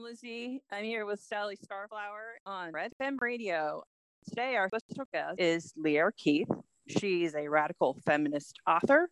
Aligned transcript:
I'm 0.00 0.04
Lizzie. 0.06 0.62
I'm 0.72 0.84
here 0.84 1.04
with 1.04 1.20
Sally 1.20 1.58
Starflower 1.58 2.38
on 2.46 2.72
Red 2.72 2.92
Fem 2.96 3.18
Radio. 3.20 3.82
Today, 4.26 4.56
our 4.56 4.68
special 4.68 5.04
guest 5.12 5.38
is 5.38 5.74
Lierre 5.76 6.12
Keith. 6.16 6.48
She's 6.88 7.34
a 7.34 7.48
radical 7.48 7.98
feminist 8.06 8.58
author 8.66 9.10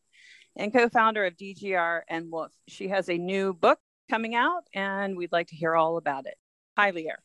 and 0.57 0.73
co 0.73 0.89
founder 0.89 1.27
of 1.27 1.37
DGR 1.37 2.01
and 2.09 2.31
Wolf. 2.33 2.53
She 2.69 2.89
has 2.89 3.11
a 3.11 3.19
new 3.19 3.53
book 3.53 3.79
coming 4.09 4.35
out, 4.35 4.63
and 4.75 5.15
we'd 5.15 5.31
like 5.31 5.49
to 5.49 5.57
hear 5.57 5.75
all 5.75 5.99
about 5.99 6.25
it. 6.25 6.37
Hi, 6.79 6.91
Lierre. 6.91 7.23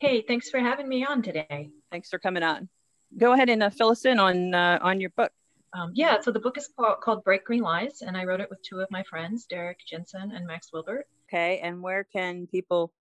Hey, 0.00 0.24
thanks 0.26 0.50
for 0.50 0.58
having 0.58 0.88
me 0.88 1.04
on 1.04 1.22
today. 1.22 1.70
Thanks 1.92 2.10
for 2.10 2.18
coming 2.18 2.42
on. 2.42 2.68
Go 3.16 3.34
ahead 3.34 3.50
and 3.50 3.62
uh, 3.62 3.70
fill 3.70 3.90
us 3.90 4.04
in 4.04 4.18
on 4.18 4.52
uh, 4.52 4.80
on 4.82 5.00
your 5.00 5.10
book. 5.10 5.30
Um, 5.74 5.92
yeah, 5.94 6.20
so 6.20 6.32
the 6.32 6.40
book 6.40 6.58
is 6.58 6.68
called 6.76 7.22
Bright 7.22 7.44
Green 7.44 7.62
Lies, 7.62 8.02
and 8.02 8.16
I 8.16 8.24
wrote 8.24 8.40
it 8.40 8.50
with 8.50 8.62
two 8.62 8.80
of 8.80 8.90
my 8.90 9.04
friends, 9.04 9.44
Derek 9.46 9.78
Jensen 9.86 10.32
and 10.32 10.44
Max 10.44 10.72
Wilbert. 10.72 11.06
Okay, 11.34 11.58
and 11.64 11.82
where 11.82 12.04
can 12.04 12.46
people 12.46 12.92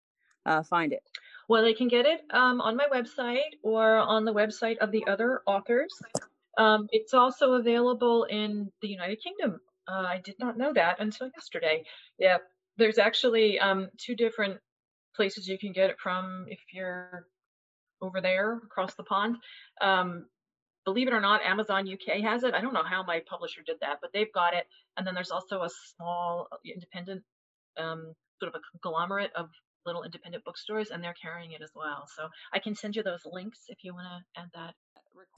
uh, 0.47 0.63
find 0.63 0.91
it? 0.91 1.03
Well, 1.47 1.61
they 1.61 1.75
can 1.75 1.87
get 1.87 2.07
it 2.07 2.21
um, 2.31 2.61
on 2.61 2.75
my 2.75 2.87
website 2.91 3.59
or 3.61 3.97
on 3.97 4.25
the 4.25 4.33
website 4.33 4.77
of 4.79 4.91
the 4.91 5.05
other 5.05 5.41
authors. 5.45 5.93
Um, 6.57 6.87
it's 6.91 7.13
also 7.13 7.53
available 7.53 8.23
in 8.23 8.71
the 8.81 8.87
United 8.87 9.21
Kingdom. 9.21 9.59
Uh, 9.87 10.05
I 10.07 10.21
did 10.23 10.33
not 10.39 10.57
know 10.57 10.73
that 10.73 10.99
until 10.99 11.29
yesterday. 11.35 11.83
Yeah, 12.17 12.37
there's 12.77 12.97
actually 12.97 13.59
um, 13.59 13.89
two 13.99 14.15
different 14.15 14.59
places 15.15 15.47
you 15.47 15.59
can 15.59 15.71
get 15.71 15.91
it 15.91 15.97
from 16.01 16.45
if 16.47 16.59
you're 16.73 17.27
over 18.01 18.19
there 18.19 18.57
across 18.65 18.95
the 18.95 19.03
pond. 19.03 19.37
Um, 19.79 20.25
believe 20.85 21.07
it 21.07 21.13
or 21.13 21.21
not, 21.21 21.43
Amazon 21.43 21.87
UK 21.87 22.21
has 22.21 22.43
it. 22.43 22.55
I 22.55 22.61
don't 22.61 22.73
know 22.73 22.83
how 22.83 23.03
my 23.03 23.21
publisher 23.29 23.61
did 23.63 23.77
that, 23.81 23.99
but 24.01 24.11
they've 24.11 24.33
got 24.33 24.55
it. 24.55 24.65
And 24.97 25.05
then 25.05 25.13
there's 25.13 25.31
also 25.31 25.61
a 25.61 25.69
small 25.95 26.47
uh, 26.51 26.57
independent, 26.65 27.21
um, 27.77 28.15
sort 28.39 28.53
of 28.53 28.59
a 28.59 28.79
conglomerate 28.79 29.31
of 29.35 29.49
little 29.85 30.03
independent 30.03 30.43
bookstores, 30.45 30.91
and 30.91 31.03
they're 31.03 31.15
carrying 31.21 31.51
it 31.51 31.61
as 31.61 31.71
well. 31.75 32.07
So 32.15 32.27
I 32.53 32.59
can 32.59 32.75
send 32.75 32.95
you 32.95 33.03
those 33.03 33.25
links 33.25 33.59
if 33.67 33.83
you 33.83 33.93
want 33.93 34.07
to 34.07 34.41
add 34.41 34.49
that. 34.55 34.73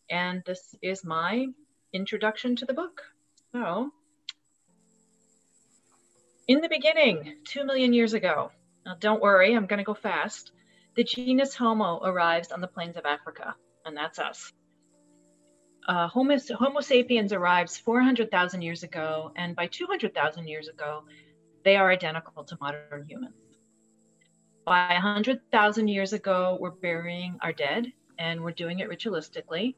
And 0.10 0.44
this 0.46 0.76
is 0.82 1.04
my 1.04 1.48
introduction 1.94 2.56
to 2.58 2.66
the 2.66 2.74
book. 2.74 3.02
So, 3.52 3.90
in 6.48 6.62
the 6.62 6.70
beginning, 6.70 7.38
two 7.46 7.66
million 7.66 7.94
years 7.94 8.14
ago, 8.14 8.52
now 8.86 8.96
don't 9.00 9.22
worry, 9.22 9.56
I'm 9.56 9.66
going 9.66 9.80
to 9.80 9.84
go 9.84 9.96
fast, 9.96 10.52
the 10.96 11.04
genus 11.04 11.56
Homo 11.56 12.02
arrives 12.04 12.52
on 12.52 12.62
the 12.62 12.68
plains 12.68 12.98
of 12.98 13.06
Africa, 13.06 13.56
and 13.86 13.98
that's 13.98 14.20
us 14.20 14.52
uh, 15.88 16.08
Homo, 16.08 16.38
Homo 16.58 16.82
sapiens 16.82 17.32
arrives 17.32 17.78
400,000 17.78 18.62
years 18.62 18.84
ago, 18.84 19.32
and 19.36 19.56
by 19.56 19.68
200,000 19.68 20.48
years 20.48 20.68
ago, 20.68 21.04
they 21.66 21.76
are 21.76 21.92
identical 21.92 22.44
to 22.46 22.58
modern 22.62 23.06
humans. 23.10 23.34
By 24.66 24.94
100,000 24.94 25.88
years 25.88 26.14
ago, 26.14 26.58
we're 26.62 26.70
burying 26.70 27.38
our 27.42 27.52
dead, 27.52 27.92
and 28.18 28.42
we're 28.42 28.52
doing 28.52 28.80
it 28.80 28.90
ritualistically. 28.90 29.76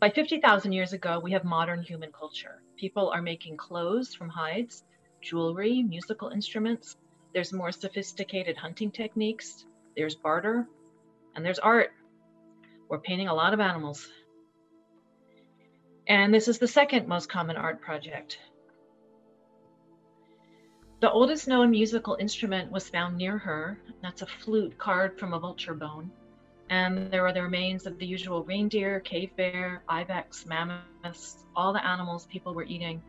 By 0.00 0.10
50,000 0.10 0.72
years 0.72 0.94
ago, 0.94 1.20
we 1.22 1.32
have 1.32 1.44
modern 1.44 1.82
human 1.82 2.10
culture. 2.12 2.62
People 2.76 3.10
are 3.10 3.22
making 3.22 3.58
clothes 3.58 4.14
from 4.14 4.30
hides, 4.30 4.84
jewelry, 5.22 5.82
musical 5.82 6.30
instruments. 6.30 6.96
There's 7.32 7.52
more 7.52 7.72
sophisticated 7.72 8.56
hunting 8.56 8.90
techniques. 8.90 9.66
There's 9.96 10.14
barter, 10.14 10.66
and 11.34 11.44
there's 11.44 11.58
art. 11.58 11.90
We're 12.88 13.00
painting 13.00 13.28
a 13.28 13.34
lot 13.34 13.54
of 13.54 13.60
animals. 13.60 14.08
And 16.08 16.32
this 16.32 16.48
is 16.48 16.58
the 16.58 16.68
second 16.68 17.06
most 17.06 17.28
common 17.28 17.56
art 17.56 17.80
project. 17.82 18.38
The 21.00 21.10
oldest 21.10 21.46
known 21.46 21.72
musical 21.72 22.16
instrument 22.18 22.72
was 22.72 22.88
found 22.88 23.18
near 23.18 23.36
her. 23.36 23.78
That's 24.02 24.22
a 24.22 24.26
flute 24.26 24.78
carved 24.78 25.20
from 25.20 25.34
a 25.34 25.38
vulture 25.38 25.74
bone. 25.74 26.10
And 26.70 27.10
there 27.10 27.26
are 27.26 27.34
the 27.34 27.42
remains 27.42 27.86
of 27.86 27.98
the 27.98 28.06
usual 28.06 28.44
reindeer, 28.44 29.00
cave 29.00 29.30
bear, 29.36 29.82
ibex, 29.88 30.46
mammoths, 30.46 31.44
all 31.54 31.74
the 31.74 31.86
animals 31.86 32.26
people 32.26 32.54
were 32.54 32.64
eating. 32.64 33.02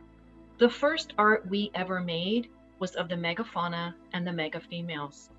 The 0.58 0.68
first 0.68 1.14
art 1.16 1.48
we 1.48 1.70
ever 1.74 2.00
made 2.00 2.50
was 2.78 2.94
of 2.94 3.08
the 3.08 3.16
megafauna 3.16 3.94
and 4.12 4.26
the 4.26 4.32
mega 4.32 4.60
females, 4.60 5.30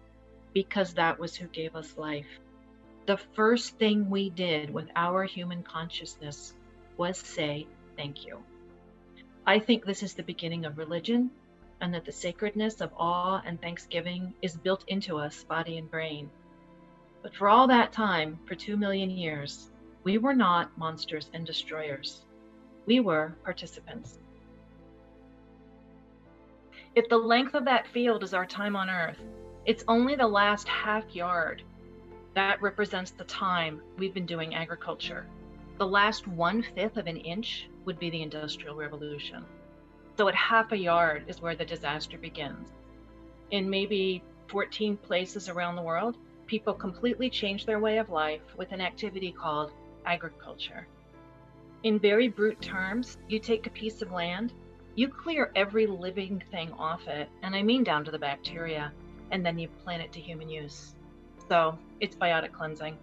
because 0.51 0.95
that 0.95 1.19
was 1.19 1.35
who 1.35 1.47
gave 1.47 1.75
us 1.75 1.97
life. 1.97 2.39
The 3.05 3.17
first 3.17 3.77
thing 3.77 4.09
we 4.09 4.31
did 4.31 4.73
with 4.73 4.89
our 4.95 5.23
human 5.23 5.61
consciousness 5.61 6.55
was 6.97 7.17
say 7.19 7.67
thank 7.95 8.25
you. 8.25 8.43
I 9.45 9.59
think 9.59 9.85
this 9.85 10.03
is 10.03 10.15
the 10.15 10.23
beginning 10.23 10.65
of 10.65 10.77
religion, 10.77 11.29
and 11.81 11.93
that 11.93 12.05
the 12.05 12.11
sacredness 12.11 12.81
of 12.81 12.91
awe 12.97 13.41
and 13.45 13.61
thanksgiving 13.61 14.33
is 14.41 14.57
built 14.57 14.83
into 14.87 15.17
us, 15.17 15.43
body 15.43 15.77
and 15.77 15.89
brain. 15.89 16.29
But 17.21 17.35
for 17.35 17.49
all 17.49 17.67
that 17.67 17.91
time, 17.91 18.39
for 18.45 18.55
two 18.55 18.77
million 18.77 19.09
years, 19.09 19.69
we 20.03 20.17
were 20.17 20.33
not 20.33 20.77
monsters 20.77 21.29
and 21.33 21.45
destroyers. 21.45 22.21
We 22.85 22.99
were 22.99 23.35
participants. 23.43 24.19
If 26.95 27.07
the 27.09 27.17
length 27.17 27.53
of 27.53 27.65
that 27.65 27.87
field 27.87 28.23
is 28.23 28.33
our 28.33 28.45
time 28.45 28.75
on 28.75 28.89
Earth, 28.89 29.19
it's 29.65 29.83
only 29.87 30.15
the 30.15 30.27
last 30.27 30.67
half 30.67 31.03
yard. 31.13 31.61
That 32.33 32.61
represents 32.61 33.11
the 33.11 33.25
time 33.25 33.81
we've 33.97 34.13
been 34.13 34.25
doing 34.25 34.55
agriculture. 34.55 35.27
The 35.77 35.87
last 35.87 36.27
one 36.27 36.63
fifth 36.75 36.97
of 36.97 37.07
an 37.07 37.17
inch 37.17 37.67
would 37.85 37.99
be 37.99 38.09
the 38.09 38.21
Industrial 38.21 38.75
Revolution. 38.75 39.45
So 40.19 40.27
at 40.27 40.35
half 40.35 40.73
a 40.73 40.77
yard 40.77 41.23
is 41.27 41.41
where 41.41 41.55
the 41.55 41.63
disaster 41.63 42.17
begins. 42.17 42.67
In 43.51 43.69
maybe 43.69 44.21
14 44.47 44.97
places 44.97 45.47
around 45.47 45.77
the 45.77 45.81
world, 45.81 46.17
people 46.45 46.73
completely 46.73 47.29
change 47.29 47.65
their 47.65 47.79
way 47.79 47.99
of 47.99 48.09
life 48.09 48.41
with 48.57 48.73
an 48.73 48.81
activity 48.81 49.31
called 49.31 49.71
agriculture. 50.05 50.89
In 51.83 51.99
very 51.99 52.27
brute 52.27 52.59
terms, 52.59 53.17
you 53.29 53.39
take 53.39 53.65
a 53.65 53.69
piece 53.69 54.01
of 54.01 54.11
land, 54.11 54.51
you 54.93 55.07
clear 55.07 55.53
every 55.55 55.87
living 55.87 56.43
thing 56.51 56.73
off 56.73 57.07
it, 57.07 57.29
and 57.41 57.55
I 57.55 57.63
mean 57.63 57.85
down 57.85 58.03
to 58.03 58.11
the 58.11 58.19
bacteria, 58.19 58.91
and 59.31 59.45
then 59.45 59.57
you 59.57 59.69
plant 59.85 60.03
it 60.03 60.11
to 60.11 60.19
human 60.19 60.49
use. 60.49 60.95
So 61.47 61.79
it's 62.01 62.17
biotic 62.17 62.51
cleansing. 62.51 62.97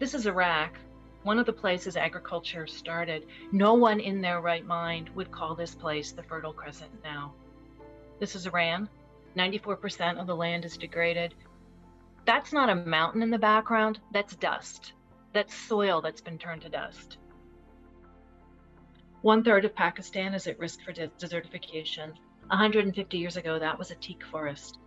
This 0.00 0.14
is 0.14 0.26
Iraq, 0.26 0.80
one 1.22 1.38
of 1.38 1.46
the 1.46 1.52
places 1.52 1.96
agriculture 1.96 2.66
started. 2.66 3.26
No 3.52 3.74
one 3.74 4.00
in 4.00 4.20
their 4.20 4.40
right 4.40 4.64
mind 4.64 5.10
would 5.10 5.30
call 5.30 5.54
this 5.54 5.74
place 5.74 6.12
the 6.12 6.22
Fertile 6.22 6.52
Crescent 6.52 6.90
now. 7.04 7.34
This 8.18 8.34
is 8.34 8.46
Iran. 8.46 8.88
94% 9.36 10.18
of 10.20 10.26
the 10.26 10.34
land 10.36 10.64
is 10.64 10.76
degraded. 10.76 11.34
That's 12.24 12.52
not 12.52 12.68
a 12.68 12.74
mountain 12.74 13.22
in 13.22 13.30
the 13.30 13.38
background, 13.38 14.00
that's 14.12 14.36
dust. 14.36 14.92
That's 15.32 15.54
soil 15.54 16.00
that's 16.00 16.20
been 16.20 16.38
turned 16.38 16.62
to 16.62 16.68
dust. 16.68 17.18
One 19.22 19.44
third 19.44 19.64
of 19.64 19.74
Pakistan 19.74 20.34
is 20.34 20.46
at 20.46 20.58
risk 20.58 20.80
for 20.82 20.92
desertification. 20.92 22.12
150 22.48 23.18
years 23.18 23.36
ago, 23.36 23.58
that 23.58 23.78
was 23.78 23.90
a 23.90 23.94
teak 23.96 24.24
forest. 24.24 24.78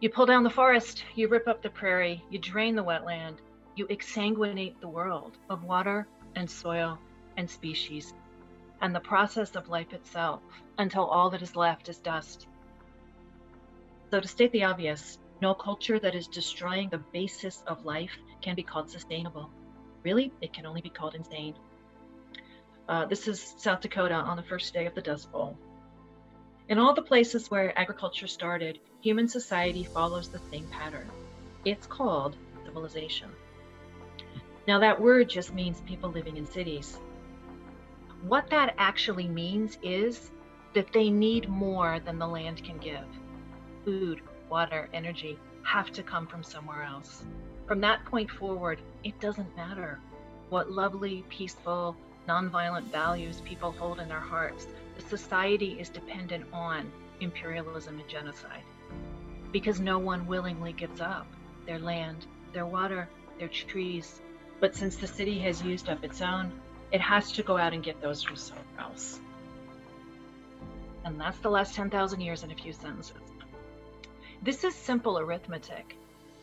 You 0.00 0.10
pull 0.10 0.26
down 0.26 0.44
the 0.44 0.50
forest, 0.50 1.04
you 1.16 1.28
rip 1.28 1.48
up 1.48 1.60
the 1.60 1.70
prairie, 1.70 2.22
you 2.30 2.38
drain 2.38 2.76
the 2.76 2.84
wetland, 2.84 3.38
you 3.74 3.86
exsanguinate 3.86 4.80
the 4.80 4.88
world 4.88 5.36
of 5.50 5.64
water 5.64 6.06
and 6.36 6.48
soil 6.48 6.98
and 7.36 7.50
species 7.50 8.14
and 8.80 8.94
the 8.94 9.00
process 9.00 9.56
of 9.56 9.68
life 9.68 9.92
itself 9.92 10.40
until 10.78 11.04
all 11.04 11.30
that 11.30 11.42
is 11.42 11.56
left 11.56 11.88
is 11.88 11.98
dust. 11.98 12.46
So, 14.10 14.20
to 14.20 14.28
state 14.28 14.52
the 14.52 14.64
obvious, 14.64 15.18
no 15.42 15.54
culture 15.54 15.98
that 15.98 16.14
is 16.14 16.28
destroying 16.28 16.88
the 16.88 16.98
basis 17.12 17.62
of 17.66 17.84
life 17.84 18.16
can 18.40 18.54
be 18.54 18.62
called 18.62 18.90
sustainable. 18.90 19.50
Really, 20.04 20.32
it 20.40 20.52
can 20.52 20.64
only 20.64 20.80
be 20.80 20.90
called 20.90 21.14
insane. 21.14 21.54
Uh, 22.88 23.04
this 23.04 23.28
is 23.28 23.54
South 23.58 23.80
Dakota 23.80 24.14
on 24.14 24.36
the 24.36 24.42
first 24.42 24.72
day 24.72 24.86
of 24.86 24.94
the 24.94 25.02
Dust 25.02 25.30
Bowl. 25.30 25.58
In 26.68 26.78
all 26.78 26.92
the 26.92 27.00
places 27.00 27.50
where 27.50 27.76
agriculture 27.78 28.26
started, 28.26 28.78
human 29.00 29.26
society 29.26 29.84
follows 29.84 30.28
the 30.28 30.40
same 30.52 30.66
pattern. 30.66 31.08
It's 31.64 31.86
called 31.86 32.36
civilization. 32.62 33.30
Now, 34.66 34.78
that 34.80 35.00
word 35.00 35.30
just 35.30 35.54
means 35.54 35.80
people 35.80 36.10
living 36.10 36.36
in 36.36 36.44
cities. 36.44 37.00
What 38.20 38.50
that 38.50 38.74
actually 38.76 39.28
means 39.28 39.78
is 39.82 40.30
that 40.74 40.92
they 40.92 41.08
need 41.08 41.48
more 41.48 42.00
than 42.00 42.18
the 42.18 42.28
land 42.28 42.62
can 42.62 42.76
give. 42.76 43.06
Food, 43.86 44.20
water, 44.50 44.90
energy 44.92 45.38
have 45.62 45.90
to 45.92 46.02
come 46.02 46.26
from 46.26 46.44
somewhere 46.44 46.82
else. 46.82 47.24
From 47.66 47.80
that 47.80 48.04
point 48.04 48.30
forward, 48.30 48.82
it 49.04 49.18
doesn't 49.20 49.56
matter 49.56 49.98
what 50.50 50.70
lovely, 50.70 51.24
peaceful, 51.30 51.96
nonviolent 52.28 52.92
values 52.92 53.40
people 53.46 53.72
hold 53.72 54.00
in 54.00 54.08
their 54.08 54.20
hearts 54.20 54.66
society 55.02 55.78
is 55.78 55.88
dependent 55.88 56.46
on 56.52 56.90
imperialism 57.20 57.98
and 57.98 58.08
genocide 58.08 58.62
because 59.52 59.80
no 59.80 59.98
one 59.98 60.26
willingly 60.26 60.72
gives 60.72 61.00
up 61.00 61.26
their 61.66 61.78
land, 61.78 62.26
their 62.52 62.66
water, 62.66 63.08
their 63.38 63.48
trees. 63.48 64.20
But 64.60 64.74
since 64.74 64.96
the 64.96 65.06
city 65.06 65.38
has 65.40 65.62
used 65.62 65.88
up 65.88 66.04
its 66.04 66.20
own, 66.20 66.52
it 66.92 67.00
has 67.00 67.32
to 67.32 67.42
go 67.42 67.56
out 67.56 67.72
and 67.72 67.82
get 67.82 68.00
those 68.00 68.22
from 68.22 68.36
somewhere 68.36 68.64
else. 68.78 69.20
And 71.04 71.20
that's 71.20 71.38
the 71.38 71.50
last 71.50 71.74
10,000 71.74 72.20
years 72.20 72.42
in 72.42 72.50
a 72.50 72.54
few 72.54 72.72
sentences. 72.72 73.16
This 74.42 74.64
is 74.64 74.74
simple 74.74 75.18
arithmetic. 75.18 75.96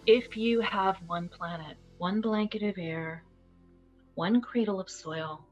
If 0.06 0.38
you 0.38 0.62
have 0.62 0.98
one 1.08 1.30
planet, 1.30 1.78
one 1.98 2.22
blanket 2.22 2.64
of 2.64 2.78
air, 2.78 3.24
one 4.16 4.42
cradle 4.42 4.80
of 4.80 4.90
soil, 4.90 5.46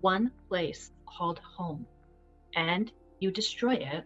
one 0.00 0.30
place 0.48 0.90
called 1.06 1.38
home, 1.38 1.86
and 2.54 2.90
you 3.20 3.30
destroy 3.30 3.74
it, 3.74 4.04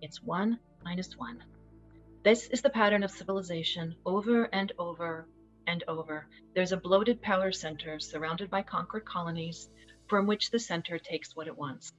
it's 0.00 0.22
one 0.22 0.58
minus 0.84 1.16
one. 1.16 1.42
This 2.24 2.46
is 2.48 2.62
the 2.62 2.70
pattern 2.70 3.02
of 3.02 3.10
civilization 3.10 3.94
over 4.06 4.44
and 4.52 4.72
over 4.78 5.26
and 5.66 5.84
over. 5.88 6.26
There's 6.54 6.72
a 6.72 6.76
bloated 6.76 7.20
power 7.22 7.52
center 7.52 7.98
surrounded 8.00 8.50
by 8.50 8.62
conquered 8.62 9.04
colonies 9.04 9.68
from 10.08 10.26
which 10.26 10.50
the 10.50 10.58
center 10.58 10.98
takes 10.98 11.36
what 11.36 11.46
it 11.46 11.56
wants 11.56 11.92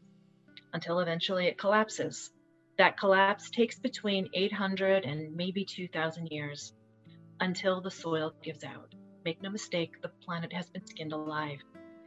until 0.73 0.99
eventually 0.99 1.47
it 1.47 1.57
collapses. 1.57 2.31
That 2.77 2.97
collapse 2.97 3.49
takes 3.49 3.79
between 3.79 4.29
800 4.33 5.05
and 5.05 5.35
maybe 5.35 5.63
2,000 5.65 6.27
years 6.27 6.73
until 7.39 7.81
the 7.81 7.91
soil 7.91 8.33
gives 8.43 8.63
out. 8.63 8.93
Make 9.25 9.41
no 9.41 9.49
mistake, 9.49 10.01
the 10.01 10.09
planet 10.25 10.51
has 10.53 10.69
been 10.69 10.85
skinned 10.85 11.13
alive, 11.13 11.59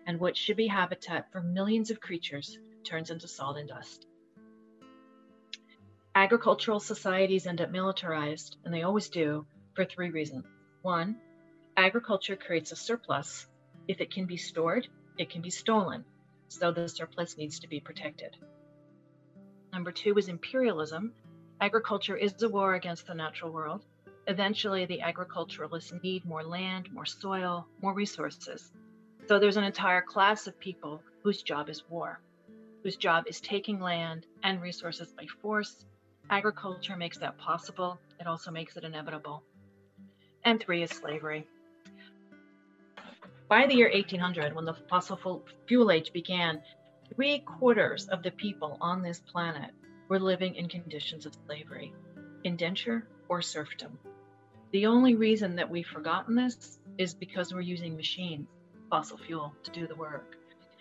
and 0.06 0.18
what 0.18 0.36
should 0.36 0.56
be 0.56 0.66
habitat 0.66 1.30
for 1.32 1.42
millions 1.42 1.90
of 1.90 2.00
creatures 2.00 2.58
turns 2.86 3.10
into 3.10 3.28
salt 3.28 3.58
and 3.58 3.68
dust. 3.68 4.06
Agricultural 6.14 6.80
societies 6.80 7.46
end 7.46 7.60
up 7.60 7.70
militarized, 7.70 8.56
and 8.64 8.72
they 8.72 8.82
always 8.82 9.10
do, 9.10 9.44
for 9.74 9.84
three 9.84 10.10
reasons. 10.10 10.46
One, 10.80 11.16
agriculture 11.76 12.36
creates 12.36 12.72
a 12.72 12.76
surplus. 12.76 13.46
If 13.86 14.00
it 14.00 14.10
can 14.10 14.24
be 14.24 14.38
stored, 14.38 14.88
it 15.18 15.28
can 15.28 15.42
be 15.42 15.50
stolen. 15.50 16.04
So 16.48 16.72
the 16.72 16.88
surplus 16.88 17.36
needs 17.36 17.58
to 17.60 17.68
be 17.68 17.80
protected. 17.80 18.36
Number 19.72 19.92
two 19.92 20.16
is 20.16 20.28
imperialism. 20.28 21.12
Agriculture 21.60 22.16
is 22.16 22.40
a 22.42 22.48
war 22.48 22.74
against 22.74 23.06
the 23.06 23.14
natural 23.14 23.52
world. 23.52 23.84
Eventually, 24.26 24.86
the 24.86 25.02
agriculturalists 25.02 25.92
need 26.02 26.24
more 26.24 26.42
land, 26.42 26.88
more 26.92 27.04
soil, 27.04 27.66
more 27.82 27.92
resources. 27.92 28.72
So 29.28 29.38
there's 29.38 29.56
an 29.56 29.64
entire 29.64 30.02
class 30.02 30.46
of 30.46 30.58
people 30.58 31.02
whose 31.22 31.42
job 31.42 31.68
is 31.68 31.82
war, 31.90 32.20
whose 32.86 32.94
job 32.94 33.24
is 33.26 33.40
taking 33.40 33.80
land 33.80 34.24
and 34.44 34.62
resources 34.62 35.10
by 35.10 35.26
force. 35.42 35.84
Agriculture 36.30 36.96
makes 36.96 37.18
that 37.18 37.36
possible. 37.36 37.98
It 38.20 38.28
also 38.28 38.52
makes 38.52 38.76
it 38.76 38.84
inevitable. 38.84 39.42
And 40.44 40.60
three 40.60 40.84
is 40.84 40.90
slavery. 40.90 41.48
By 43.48 43.66
the 43.66 43.74
year 43.74 43.90
1800, 43.92 44.54
when 44.54 44.64
the 44.64 44.76
fossil 44.88 45.42
fuel 45.66 45.90
age 45.90 46.12
began, 46.12 46.62
three 47.12 47.40
quarters 47.40 48.06
of 48.06 48.22
the 48.22 48.30
people 48.30 48.78
on 48.80 49.02
this 49.02 49.18
planet 49.18 49.72
were 50.06 50.20
living 50.20 50.54
in 50.54 50.68
conditions 50.68 51.26
of 51.26 51.36
slavery, 51.44 51.92
indenture, 52.44 53.08
or 53.28 53.42
serfdom. 53.42 53.98
The 54.70 54.86
only 54.86 55.16
reason 55.16 55.56
that 55.56 55.68
we've 55.68 55.88
forgotten 55.88 56.36
this 56.36 56.78
is 56.98 57.14
because 57.14 57.52
we're 57.52 57.62
using 57.62 57.96
machines, 57.96 58.46
fossil 58.88 59.18
fuel, 59.18 59.52
to 59.64 59.72
do 59.72 59.88
the 59.88 59.96
work. 59.96 60.36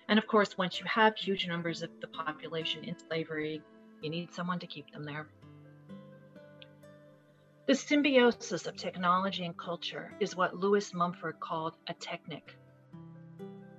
And 0.08 0.20
of 0.20 0.28
course, 0.28 0.58
once 0.58 0.80
you 0.80 0.86
have 0.86 1.16
huge 1.16 1.48
numbers 1.48 1.82
of 1.82 1.90
the 2.00 2.08
population 2.08 2.84
in 2.84 2.96
slavery, 2.98 3.62
you 4.02 4.10
need 4.10 4.34
someone 4.34 4.60
to 4.60 4.68
keep 4.68 4.92
them 4.92 5.04
there. 5.04 5.28
The 7.68 7.74
symbiosis 7.74 8.68
of 8.68 8.76
technology 8.76 9.46
and 9.46 9.58
culture 9.58 10.14
is 10.20 10.36
what 10.36 10.56
Lewis 10.56 10.94
Mumford 10.94 11.40
called 11.40 11.76
a 11.88 11.94
technic. 11.96 12.56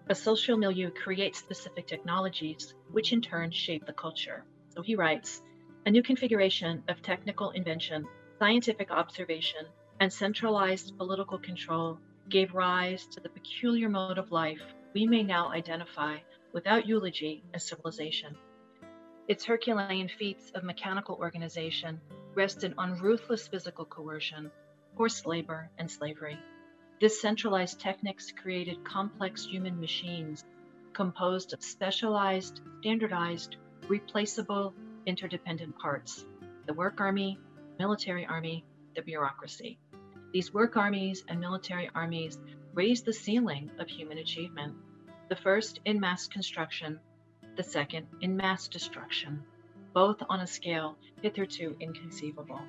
A 0.08 0.14
social 0.14 0.56
milieu 0.56 0.90
creates 0.90 1.38
specific 1.38 1.86
technologies, 1.86 2.74
which 2.90 3.12
in 3.12 3.20
turn 3.20 3.52
shape 3.52 3.86
the 3.86 3.92
culture. 3.92 4.44
So 4.74 4.82
he 4.82 4.96
writes 4.96 5.42
A 5.84 5.90
new 5.90 6.02
configuration 6.02 6.82
of 6.88 7.02
technical 7.02 7.50
invention, 7.50 8.08
scientific 8.40 8.90
observation, 8.90 9.66
and 10.00 10.12
centralized 10.12 10.98
political 10.98 11.38
control 11.38 12.00
gave 12.28 12.54
rise 12.54 13.06
to 13.06 13.20
the 13.20 13.28
peculiar 13.28 13.88
mode 13.88 14.18
of 14.18 14.32
life 14.32 14.74
we 14.96 15.06
may 15.06 15.22
now 15.22 15.52
identify 15.52 16.16
without 16.54 16.86
eulogy 16.86 17.44
as 17.52 17.62
civilization. 17.62 18.34
Its 19.28 19.44
Herculean 19.44 20.08
feats 20.08 20.50
of 20.54 20.64
mechanical 20.64 21.16
organization 21.16 22.00
rested 22.34 22.72
on 22.78 22.98
ruthless 23.02 23.46
physical 23.46 23.84
coercion, 23.84 24.50
forced 24.96 25.26
labor, 25.26 25.68
and 25.76 25.90
slavery. 25.90 26.38
This 26.98 27.20
centralized 27.20 27.78
technics 27.78 28.32
created 28.32 28.86
complex 28.86 29.44
human 29.44 29.78
machines 29.78 30.46
composed 30.94 31.52
of 31.52 31.62
specialized, 31.62 32.62
standardized, 32.80 33.56
replaceable, 33.88 34.72
interdependent 35.04 35.78
parts 35.78 36.24
the 36.64 36.72
work 36.72 37.02
army, 37.02 37.38
military 37.78 38.24
army, 38.24 38.64
the 38.94 39.02
bureaucracy. 39.02 39.78
These 40.32 40.54
work 40.54 40.78
armies 40.78 41.22
and 41.28 41.38
military 41.38 41.90
armies 41.94 42.38
raised 42.72 43.04
the 43.04 43.12
ceiling 43.12 43.70
of 43.78 43.88
human 43.88 44.16
achievement, 44.16 44.74
the 45.28 45.36
first 45.36 45.80
in 45.84 45.98
mass 45.98 46.28
construction, 46.28 47.00
the 47.56 47.62
second 47.62 48.06
in 48.20 48.36
mass 48.36 48.68
destruction, 48.68 49.42
both 49.92 50.22
on 50.28 50.40
a 50.40 50.46
scale 50.46 50.96
hitherto 51.22 51.74
inconceivable. 51.80 52.60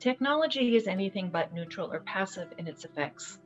Technology 0.00 0.76
is 0.76 0.86
anything 0.86 1.28
but 1.30 1.52
neutral 1.52 1.92
or 1.92 2.00
passive 2.00 2.52
in 2.58 2.66
its 2.66 2.84
effects. 2.84 3.38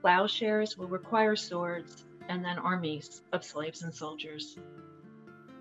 Plowshares 0.00 0.76
will 0.76 0.88
require 0.88 1.36
swords 1.36 2.04
and 2.28 2.44
then 2.44 2.58
armies 2.58 3.22
of 3.32 3.44
slaves 3.44 3.82
and 3.82 3.94
soldiers. 3.94 4.58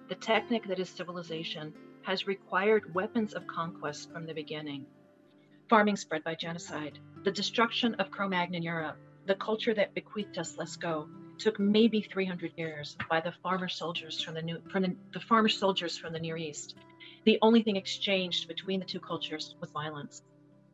The 0.07 0.15
technic 0.15 0.67
that 0.67 0.79
is 0.79 0.89
civilization 0.89 1.73
has 2.01 2.25
required 2.25 2.95
weapons 2.95 3.33
of 3.33 3.45
conquest 3.45 4.11
from 4.11 4.25
the 4.25 4.33
beginning. 4.33 4.85
Farming 5.69 5.97
spread 5.97 6.23
by 6.23 6.33
genocide, 6.33 6.97
the 7.23 7.31
destruction 7.31 7.93
of 7.95 8.09
Cro-Magnon 8.09 8.63
Europe, 8.63 8.97
the 9.27 9.35
culture 9.35 9.73
that 9.75 9.93
bequeathed 9.93 10.39
us 10.39 10.55
Lascaux, 10.55 11.07
took 11.39 11.59
maybe 11.59 12.01
300 12.01 12.51
years 12.57 12.97
by 13.09 13.21
the 13.21 13.31
farmer 13.43 13.69
soldiers 13.69 14.21
from 14.21 14.35
the 14.35 14.41
new 14.41 14.61
from 14.71 14.83
the, 14.83 14.95
the 15.13 15.19
farmer 15.19 15.49
soldiers 15.49 15.97
from 15.97 16.13
the 16.13 16.19
Near 16.19 16.37
East. 16.37 16.75
The 17.25 17.39
only 17.41 17.63
thing 17.63 17.75
exchanged 17.75 18.47
between 18.47 18.79
the 18.79 18.85
two 18.85 18.99
cultures 18.99 19.55
was 19.59 19.71
violence. 19.71 20.21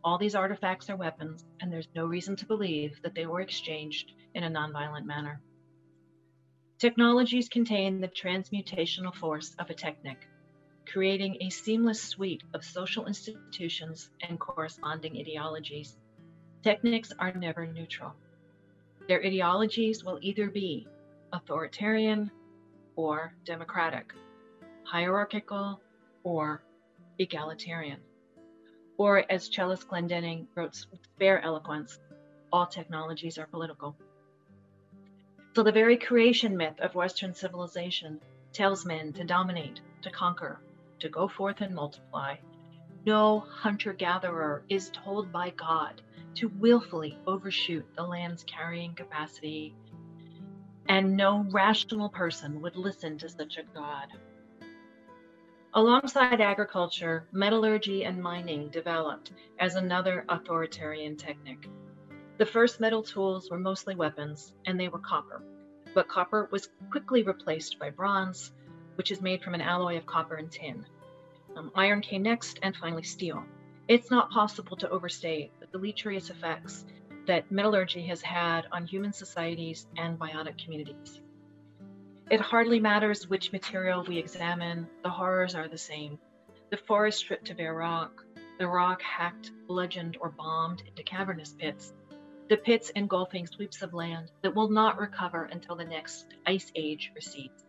All 0.03 0.17
these 0.17 0.35
artifacts 0.35 0.89
are 0.89 0.95
weapons, 0.95 1.45
and 1.61 1.71
there's 1.71 1.87
no 1.95 2.05
reason 2.05 2.35
to 2.37 2.45
believe 2.45 2.99
that 3.03 3.15
they 3.15 3.25
were 3.25 3.41
exchanged 3.41 4.13
in 4.33 4.43
a 4.43 4.49
nonviolent 4.49 5.05
manner. 5.05 5.41
Technologies 6.77 7.49
contain 7.49 8.01
the 8.01 8.07
transmutational 8.07 9.15
force 9.15 9.55
of 9.59 9.69
a 9.69 9.73
technic, 9.73 10.27
creating 10.91 11.37
a 11.41 11.49
seamless 11.49 12.01
suite 12.01 12.43
of 12.53 12.63
social 12.63 13.07
institutions 13.07 14.09
and 14.21 14.39
corresponding 14.39 15.17
ideologies. 15.17 15.97
Technics 16.63 17.11
are 17.17 17.33
never 17.33 17.65
neutral. 17.65 18.13
Their 19.07 19.23
ideologies 19.23 20.03
will 20.03 20.17
either 20.21 20.49
be 20.49 20.87
authoritarian 21.31 22.31
or 22.95 23.35
democratic, 23.45 24.13
hierarchical 24.83 25.79
or 26.23 26.63
egalitarian. 27.19 27.99
Or, 28.97 29.29
as 29.29 29.49
Chellis 29.49 29.83
Glendinning 29.83 30.47
wrote 30.55 30.85
with 30.91 31.03
spare 31.03 31.41
eloquence, 31.41 31.99
all 32.51 32.65
technologies 32.65 33.37
are 33.37 33.45
political. 33.45 33.95
So, 35.53 35.63
the 35.63 35.71
very 35.71 35.97
creation 35.97 36.57
myth 36.57 36.79
of 36.79 36.95
Western 36.95 37.33
civilization 37.33 38.21
tells 38.53 38.85
men 38.85 39.13
to 39.13 39.23
dominate, 39.23 39.81
to 40.01 40.09
conquer, 40.09 40.59
to 40.99 41.09
go 41.09 41.27
forth 41.27 41.61
and 41.61 41.75
multiply. 41.75 42.37
No 43.05 43.41
hunter 43.41 43.93
gatherer 43.93 44.63
is 44.69 44.89
told 44.89 45.31
by 45.31 45.51
God 45.51 46.01
to 46.35 46.49
willfully 46.49 47.17
overshoot 47.25 47.85
the 47.95 48.03
land's 48.03 48.43
carrying 48.43 48.93
capacity, 48.93 49.75
and 50.87 51.15
no 51.15 51.45
rational 51.51 52.09
person 52.09 52.61
would 52.61 52.75
listen 52.75 53.17
to 53.17 53.29
such 53.29 53.57
a 53.57 53.63
God. 53.73 54.07
Alongside 55.73 56.39
agriculture, 56.39 57.27
metallurgy 57.33 58.05
and 58.05 58.21
mining 58.21 58.69
developed 58.69 59.31
as 59.59 59.75
another 59.75 60.25
authoritarian 60.29 61.17
technic. 61.17 61.67
The 62.37 62.45
first 62.45 62.79
metal 62.79 63.03
tools 63.03 63.49
were 63.49 63.59
mostly 63.59 63.95
weapons, 63.95 64.53
and 64.65 64.79
they 64.79 64.87
were 64.87 64.99
copper. 64.99 65.43
But 65.93 66.07
copper 66.07 66.47
was 66.51 66.69
quickly 66.91 67.23
replaced 67.23 67.79
by 67.79 67.89
bronze, 67.89 68.51
which 68.95 69.11
is 69.11 69.21
made 69.21 69.41
from 69.41 69.53
an 69.53 69.61
alloy 69.61 69.97
of 69.97 70.05
copper 70.05 70.35
and 70.35 70.51
tin. 70.51 70.85
Um, 71.55 71.71
iron 71.75 72.01
came 72.01 72.23
next, 72.23 72.59
and 72.61 72.75
finally 72.75 73.03
steel. 73.03 73.43
It's 73.87 74.09
not 74.09 74.31
possible 74.31 74.75
to 74.77 74.89
overstate 74.89 75.51
the 75.59 75.67
deleterious 75.67 76.31
effects 76.31 76.85
that 77.27 77.51
metallurgy 77.51 78.01
has 78.07 78.19
had 78.19 78.65
on 78.71 78.87
human 78.87 79.13
societies 79.13 79.85
and 79.95 80.17
biotic 80.17 80.57
communities. 80.63 81.21
It 82.31 82.41
hardly 82.41 82.79
matters 82.79 83.29
which 83.29 83.51
material 83.51 84.03
we 84.03 84.17
examine, 84.17 84.87
the 85.03 85.11
horrors 85.11 85.53
are 85.53 85.67
the 85.67 85.77
same. 85.77 86.17
The 86.71 86.77
forest 86.77 87.19
stripped 87.19 87.45
to 87.45 87.53
bare 87.53 87.75
rock, 87.75 88.25
the 88.57 88.67
rock 88.67 89.03
hacked, 89.03 89.51
bludgeoned, 89.67 90.17
or 90.19 90.31
bombed 90.31 90.81
into 90.87 91.03
cavernous 91.03 91.53
pits, 91.53 91.93
the 92.49 92.57
pits 92.57 92.89
engulfing 92.89 93.45
sweeps 93.45 93.83
of 93.83 93.93
land 93.93 94.31
that 94.41 94.55
will 94.55 94.69
not 94.69 94.97
recover 94.97 95.43
until 95.43 95.75
the 95.75 95.85
next 95.85 96.33
ice 96.47 96.71
age 96.73 97.11
recedes. 97.13 97.63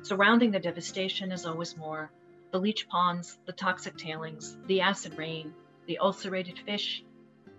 Surrounding 0.00 0.52
the 0.52 0.58
devastation 0.58 1.32
is 1.32 1.44
always 1.44 1.76
more 1.76 2.10
the 2.52 2.58
leach 2.58 2.88
ponds, 2.88 3.38
the 3.46 3.52
toxic 3.52 3.96
tailings, 3.96 4.56
the 4.66 4.80
acid 4.80 5.16
rain, 5.16 5.54
the 5.86 5.98
ulcerated 5.98 6.58
fish, 6.58 7.04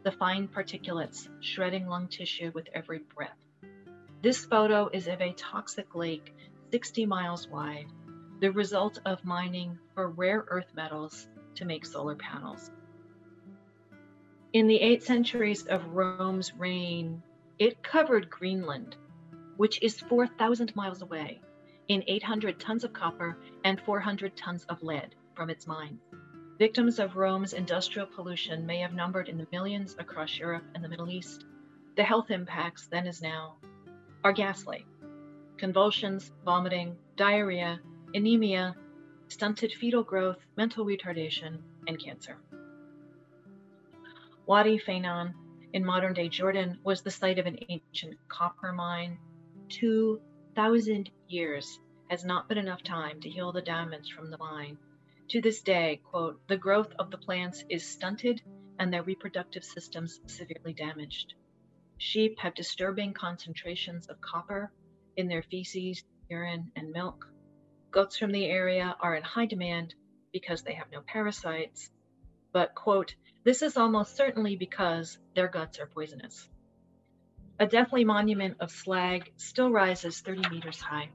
the 0.04 0.12
fine 0.12 0.48
particulates 0.48 1.30
shredding 1.40 1.88
lung 1.88 2.08
tissue 2.08 2.52
with 2.54 2.68
every 2.74 3.00
breath. 3.16 3.38
This 4.22 4.46
photo 4.46 4.90
is 4.92 5.08
of 5.08 5.22
a 5.22 5.34
toxic 5.34 5.96
lake 5.96 6.36
60 6.72 7.06
miles 7.06 7.48
wide, 7.48 7.88
the 8.40 8.52
result 8.52 9.00
of 9.06 9.24
mining 9.26 9.78
for 9.94 10.10
rare 10.10 10.46
earth 10.48 10.74
metals 10.76 11.28
to 11.56 11.66
make 11.66 11.86
solar 11.86 12.16
panels. 12.16 12.72
In 14.54 14.68
the 14.68 14.82
eight 14.82 15.04
centuries 15.04 15.66
of 15.68 15.94
Rome's 15.94 16.54
reign, 16.56 17.24
it 17.60 17.84
covered 17.84 18.30
Greenland, 18.30 18.96
which 19.58 19.82
is 19.82 20.00
4,000 20.00 20.76
miles 20.76 21.02
away, 21.02 21.42
in 21.92 22.06
800 22.08 22.58
tons 22.58 22.86
of 22.86 22.94
copper 22.94 23.38
and 23.66 23.82
400 23.82 24.38
tons 24.38 24.64
of 24.70 24.82
lead 24.82 25.14
from 25.36 25.50
its 25.50 25.68
mine. 25.68 26.00
Victims 26.58 27.00
of 27.00 27.18
Rome's 27.18 27.52
industrial 27.52 28.08
pollution 28.08 28.66
may 28.66 28.78
have 28.78 28.94
numbered 28.94 29.28
in 29.28 29.38
the 29.38 29.48
millions 29.52 29.98
across 30.00 30.40
Europe 30.40 30.64
and 30.74 30.82
the 30.82 30.88
Middle 30.88 31.10
East. 31.10 31.44
The 31.98 32.04
health 32.04 32.32
impacts, 32.32 32.88
then 32.88 33.08
as 33.08 33.22
now, 33.22 33.58
are 34.24 34.32
ghastly 34.32 34.86
convulsions, 35.58 36.32
vomiting, 36.46 36.96
diarrhea, 37.18 37.82
anemia, 38.14 38.74
stunted 39.28 39.74
fetal 39.74 40.02
growth, 40.02 40.40
mental 40.56 40.86
retardation, 40.86 41.60
and 41.88 42.00
cancer. 42.00 42.38
Wadi 44.46 44.80
Fainan 44.80 45.34
in 45.74 45.86
modern 45.86 46.14
day 46.14 46.30
Jordan 46.30 46.80
was 46.86 47.02
the 47.02 47.12
site 47.12 47.38
of 47.38 47.48
an 47.48 47.60
ancient 47.68 48.18
copper 48.30 48.72
mine. 48.72 49.18
2,000 50.56 51.10
years 51.28 51.80
has 52.10 52.26
not 52.26 52.50
been 52.50 52.58
enough 52.58 52.84
time 52.84 53.22
to 53.22 53.30
heal 53.30 53.52
the 53.52 53.62
damage 53.62 54.12
from 54.14 54.30
the 54.30 54.38
mine 54.38 54.78
to 55.32 55.40
this 55.40 55.62
day, 55.62 56.02
quote, 56.04 56.46
the 56.50 56.58
growth 56.58 56.92
of 57.00 57.10
the 57.10 57.18
plants 57.18 57.64
is 57.70 57.88
stunted 57.88 58.42
and 58.78 58.92
their 58.92 59.02
reproductive 59.02 59.64
systems 59.64 60.20
severely 60.26 60.74
damaged. 60.74 61.36
Sheep 61.98 62.38
have 62.40 62.54
disturbing 62.54 63.14
concentrations 63.14 64.08
of 64.08 64.20
copper 64.20 64.74
in 65.16 65.30
their 65.30 65.42
feces, 65.42 66.04
urine, 66.30 66.74
and 66.76 66.92
milk. 66.92 67.32
Goats 67.92 68.18
from 68.18 68.34
the 68.34 68.46
area 68.46 68.94
are 69.00 69.16
in 69.16 69.24
high 69.24 69.46
demand 69.46 69.96
because 70.34 70.64
they 70.64 70.74
have 70.74 70.92
no 70.92 71.00
parasites. 71.00 71.90
But, 72.52 72.76
quote, 72.76 73.16
this 73.46 73.62
is 73.62 73.78
almost 73.78 74.18
certainly 74.18 74.58
because 74.58 75.18
their 75.34 75.48
guts 75.48 75.80
are 75.80 75.88
poisonous. 75.88 76.50
A 77.60 77.68
deathly 77.68 78.04
monument 78.04 78.58
of 78.60 78.72
slag 78.72 79.32
still 79.38 79.70
rises 79.70 80.22
30 80.22 80.50
meters 80.50 80.80
high. 80.80 81.10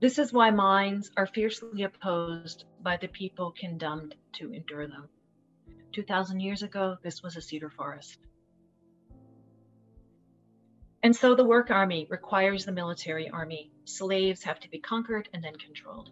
This 0.00 0.18
is 0.18 0.32
why 0.32 0.50
mines 0.50 1.10
are 1.16 1.26
fiercely 1.26 1.84
opposed 1.84 2.64
by 2.80 2.96
the 2.96 3.06
people 3.06 3.52
condemned 3.52 4.16
to 4.32 4.52
endure 4.52 4.88
them. 4.88 5.08
2,000 5.92 6.40
years 6.40 6.62
ago, 6.62 6.96
this 7.02 7.22
was 7.22 7.36
a 7.36 7.42
cedar 7.42 7.70
forest. 7.70 8.18
And 11.04 11.14
so 11.14 11.34
the 11.34 11.44
work 11.44 11.70
army 11.70 12.06
requires 12.08 12.64
the 12.64 12.72
military 12.72 13.28
army. 13.28 13.70
Slaves 13.84 14.42
have 14.44 14.58
to 14.60 14.70
be 14.70 14.78
conquered 14.78 15.28
and 15.32 15.42
then 15.44 15.56
controlled. 15.56 16.10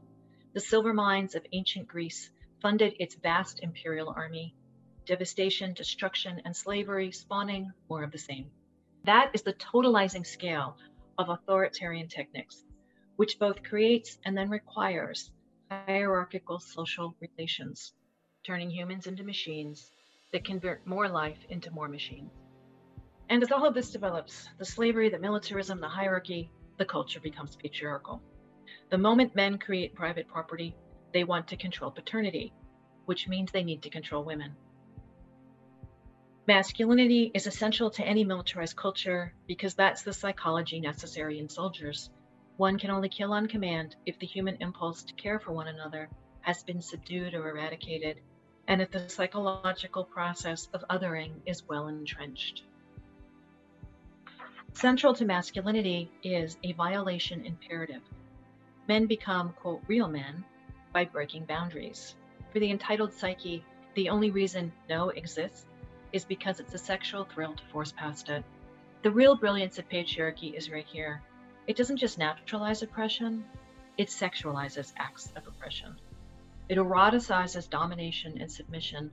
The 0.53 0.61
silver 0.61 0.93
mines 0.93 1.35
of 1.35 1.47
ancient 1.53 1.89
Greece 1.89 2.31
funded 2.61 2.95
its 2.99 3.15
vast 3.15 3.61
imperial 3.61 4.13
army. 4.17 4.55
Devastation, 5.07 5.75
destruction, 5.75 6.43
and 6.45 6.57
slavery 6.57 7.11
spawning 7.11 7.73
more 7.89 8.03
of 8.05 8.13
the 8.13 8.19
same. 8.19 8.51
That 9.05 9.31
is 9.35 9.43
the 9.43 9.55
totalizing 9.55 10.27
scale 10.27 10.77
of 11.19 11.29
authoritarian 11.29 12.09
technics 12.09 12.65
which 13.21 13.39
both 13.39 13.63
creates 13.63 14.19
and 14.25 14.35
then 14.35 14.49
requires 14.49 15.31
hierarchical 15.71 16.59
social 16.59 17.15
relations, 17.21 17.93
turning 18.47 18.71
humans 18.71 19.07
into 19.07 19.23
machines 19.23 19.91
that 20.33 20.43
convert 20.43 20.87
more 20.87 21.07
life 21.07 21.37
into 21.51 21.71
more 21.71 21.87
machines. 21.87 22.31
And 23.29 23.43
as 23.43 23.53
all 23.53 23.67
of 23.67 23.75
this 23.75 23.91
develops, 23.91 24.49
the 24.59 24.65
slavery, 24.65 25.11
the 25.11 25.19
militarism, 25.19 25.81
the 25.81 25.89
hierarchy, 25.89 26.51
the 26.79 26.87
culture 26.87 27.21
becomes 27.21 27.57
patriarchal. 27.57 28.23
The 28.89 28.97
moment 28.97 29.35
men 29.35 29.59
create 29.59 29.95
private 29.95 30.27
property, 30.27 30.75
they 31.13 31.25
want 31.25 31.47
to 31.49 31.59
control 31.59 31.91
paternity, 31.91 32.55
which 33.05 33.29
means 33.29 33.53
they 33.53 33.65
need 33.65 33.83
to 33.83 33.91
control 33.91 34.25
women. 34.25 34.57
Masculinity 36.47 37.31
is 37.35 37.47
essential 37.47 37.91
to 37.91 38.05
any 38.05 38.25
militarized 38.25 38.77
culture 38.77 39.33
because 39.47 39.75
that's 39.75 40.03
the 40.03 40.13
psychology 40.13 40.81
necessary 40.81 41.39
in 41.39 41.49
soldiers 41.49 42.11
one 42.61 42.79
can 42.79 42.91
only 42.91 43.09
kill 43.09 43.33
on 43.33 43.47
command 43.47 43.97
if 44.05 44.19
the 44.19 44.27
human 44.27 44.59
impulse 44.61 45.03
to 45.05 45.15
care 45.15 45.41
for 45.41 45.51
one 45.51 45.69
another 45.69 46.11
has 46.43 46.63
been 46.63 46.83
subdued 46.83 47.33
or 47.33 47.49
eradicated, 47.49 48.21
and 48.69 48.83
if 48.83 48.91
the 48.91 49.09
psychological 49.09 50.05
process 50.05 50.69
of 50.75 50.85
othering 50.91 51.33
is 51.47 51.67
well 51.67 51.89
entrenched. 51.89 52.65
Central 54.75 55.15
to 55.15 55.25
masculinity 55.25 56.11
is 56.23 56.59
a 56.63 56.75
violation 56.75 57.47
imperative. 57.47 58.03
Men 58.87 59.07
become, 59.07 59.55
quote, 59.55 59.81
real 59.87 60.09
men 60.09 60.45
by 60.93 61.07
breaking 61.07 61.47
boundaries. 61.47 62.15
For 62.53 62.59
the 62.59 62.71
entitled 62.71 63.15
psyche, 63.15 63.65
the 63.95 64.11
only 64.11 64.31
reason 64.31 64.71
no 64.87 65.09
exists 65.09 65.65
is 66.13 66.25
because 66.25 66.61
it's 66.61 66.75
a 66.75 66.79
sexual 66.79 67.25
thrill 67.25 67.55
to 67.55 67.63
force 67.73 67.93
past 67.93 68.29
it. 68.29 68.45
The 69.03 69.11
real 69.11 69.37
brilliance 69.37 69.79
of 69.79 69.89
patriarchy 69.89 70.55
is 70.55 70.71
right 70.71 70.87
here 70.87 71.23
it 71.71 71.77
doesn't 71.77 71.99
just 71.99 72.19
naturalize 72.19 72.83
oppression, 72.83 73.45
it 73.97 74.09
sexualizes 74.09 74.93
acts 74.97 75.33
of 75.37 75.47
oppression. 75.47 75.95
It 76.69 76.79
eroticizes 76.79 77.71
domination 77.71 78.41
and 78.41 78.51
submission, 78.51 79.11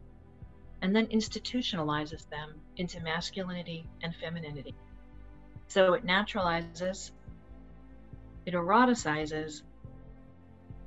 and 0.82 0.96
then 0.96 1.06
institutionalizes 1.08 2.27
them 2.30 2.56
into 2.77 3.00
masculinity 3.01 3.86
and 4.01 4.16
femininity. 4.16 4.74
So 5.68 5.94
it 5.94 6.04
naturalizes, 6.04 7.12
it 8.48 8.56
eroticizes, 8.56 9.62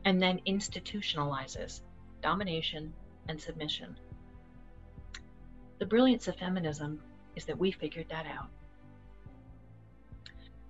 and 0.05 0.21
then 0.21 0.41
institutionalizes 0.49 1.83
domination 2.21 2.93
and 3.29 3.41
submission. 3.41 3.97
The 5.81 5.87
brilliance 5.87 6.29
of 6.29 6.37
feminism 6.37 7.01
is 7.37 7.47
that 7.47 7.59
we 7.59 7.73
figured 7.73 8.11
that 8.11 8.27
out. 8.27 8.51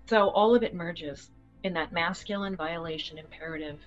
So 0.06 0.28
all 0.28 0.54
of 0.54 0.62
it 0.62 0.72
merges 0.72 1.30
in 1.64 1.72
that 1.74 1.92
masculine 1.92 2.54
violation 2.54 3.18
imperative. 3.18 3.80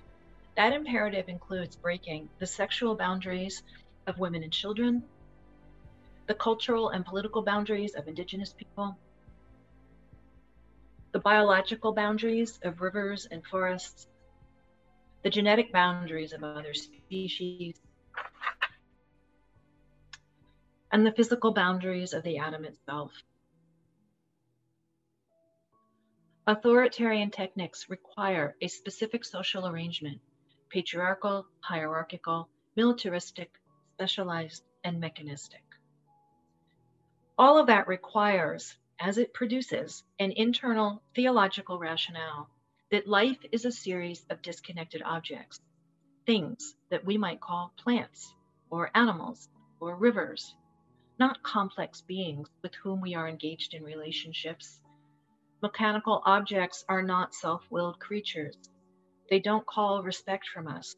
That 0.54 0.74
imperative 0.74 1.30
includes 1.30 1.76
breaking 1.76 2.28
the 2.38 2.46
sexual 2.46 2.94
boundaries 2.94 3.62
of 4.06 4.18
women 4.18 4.42
and 4.42 4.52
children, 4.52 5.02
the 6.26 6.34
cultural 6.34 6.90
and 6.90 7.06
political 7.06 7.40
boundaries 7.40 7.94
of 7.94 8.06
indigenous 8.06 8.52
people, 8.52 8.94
the 11.12 11.20
biological 11.20 11.94
boundaries 11.94 12.60
of 12.62 12.82
rivers 12.82 13.26
and 13.30 13.42
forests, 13.46 14.08
the 15.22 15.30
genetic 15.30 15.72
boundaries 15.72 16.34
of 16.34 16.44
other 16.44 16.74
species, 16.74 17.80
and 20.94 21.04
the 21.04 21.10
physical 21.10 21.52
boundaries 21.52 22.12
of 22.12 22.22
the 22.22 22.38
atom 22.38 22.64
itself. 22.64 23.10
Authoritarian 26.46 27.32
technics 27.32 27.90
require 27.90 28.54
a 28.62 28.68
specific 28.68 29.24
social 29.24 29.66
arrangement 29.66 30.20
patriarchal, 30.70 31.46
hierarchical, 31.58 32.48
militaristic, 32.76 33.50
specialized, 33.94 34.62
and 34.84 35.00
mechanistic. 35.00 35.64
All 37.36 37.58
of 37.58 37.66
that 37.66 37.88
requires, 37.88 38.76
as 39.00 39.18
it 39.18 39.34
produces, 39.34 40.04
an 40.20 40.30
internal 40.30 41.02
theological 41.16 41.76
rationale 41.76 42.48
that 42.92 43.08
life 43.08 43.38
is 43.50 43.64
a 43.64 43.72
series 43.72 44.24
of 44.30 44.42
disconnected 44.42 45.02
objects, 45.02 45.60
things 46.24 46.76
that 46.90 47.04
we 47.04 47.18
might 47.18 47.40
call 47.40 47.72
plants 47.82 48.32
or 48.70 48.92
animals 48.94 49.48
or 49.80 49.96
rivers, 49.96 50.54
not 51.18 51.42
complex 51.42 52.02
beings 52.02 52.48
with 52.62 52.74
whom 52.76 53.00
we 53.00 53.14
are 53.14 53.28
engaged 53.28 53.74
in 53.74 53.84
relationships 53.84 54.78
Mechanical 55.62 56.22
objects 56.26 56.84
are 56.90 57.02
not 57.02 57.34
self 57.34 57.66
willed 57.70 57.98
creatures. 57.98 58.54
They 59.30 59.40
don't 59.40 59.66
call 59.66 60.02
respect 60.02 60.46
from 60.48 60.68
us. 60.68 60.94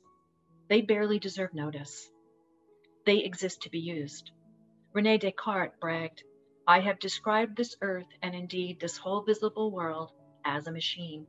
They 0.69 0.83
barely 0.83 1.21
deserve 1.21 1.55
notice. 1.55 2.11
They 3.07 3.19
exist 3.19 3.63
to 3.63 3.71
be 3.71 3.79
used. 3.81 4.33
Rene 4.93 5.19
Descartes 5.19 5.79
bragged, 5.81 6.25
I 6.67 6.81
have 6.81 6.99
described 6.99 7.57
this 7.57 7.77
earth 7.83 8.09
and 8.23 8.35
indeed 8.35 8.81
this 8.81 8.99
whole 8.99 9.23
visible 9.23 9.71
world 9.71 10.13
as 10.45 10.67
a 10.67 10.73
machine. 10.73 11.29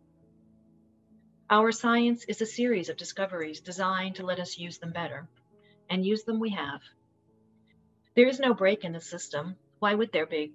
Our 1.50 1.72
science 1.72 2.26
is 2.28 2.42
a 2.42 2.48
series 2.48 2.90
of 2.90 2.98
discoveries 2.98 3.62
designed 3.62 4.16
to 4.16 4.26
let 4.26 4.40
us 4.40 4.58
use 4.58 4.80
them 4.80 4.94
better, 4.94 5.30
and 5.90 6.06
use 6.06 6.24
them 6.24 6.40
we 6.40 6.52
have. 6.52 6.82
There 8.18 8.28
is 8.28 8.40
no 8.40 8.56
break 8.56 8.84
in 8.84 8.94
the 8.94 9.00
system. 9.00 9.58
Why 9.78 9.94
would 9.94 10.12
there 10.12 10.26
be? 10.26 10.52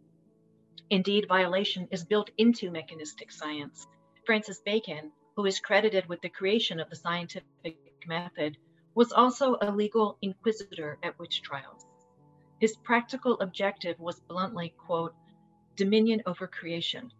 Indeed, 0.91 1.29
violation 1.29 1.87
is 1.93 2.05
built 2.05 2.29
into 2.37 2.73
mechanistic 2.73 3.31
science. 3.31 3.87
Francis 4.27 4.59
Bacon, 4.59 5.13
who 5.37 5.47
is 5.47 5.61
credited 5.61 6.09
with 6.09 6.21
the 6.23 6.29
creation 6.29 6.81
of 6.81 6.91
the 6.91 6.97
scientific 6.97 7.77
method, 8.05 8.57
was 8.97 9.13
also 9.13 9.59
a 9.61 9.71
legal 9.71 10.19
inquisitor 10.23 10.99
at 11.05 11.17
witch 11.21 11.41
trials. 11.43 11.87
His 12.59 12.77
practical 12.79 13.39
objective 13.39 13.97
was 14.01 14.19
bluntly, 14.19 14.75
quote, 14.77 15.15
dominion 15.77 16.21
over 16.27 16.49
creation, 16.49 17.13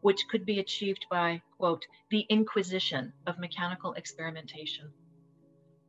which 0.00 0.28
could 0.30 0.46
be 0.46 0.60
achieved 0.60 1.04
by, 1.10 1.42
quote, 1.58 1.84
the 2.08 2.24
inquisition 2.30 3.12
of 3.26 3.38
mechanical 3.38 3.92
experimentation. 3.92 4.90